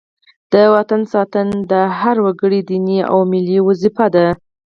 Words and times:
د 0.53 0.55
وطن 0.73 1.01
ساتنه 1.13 1.55
د 1.71 1.73
هر 1.99 2.15
وګړي 2.25 2.61
دیني 2.69 2.99
او 3.11 3.17
ملي 3.31 3.57
دنده 3.67 4.05
ده. 4.15 4.27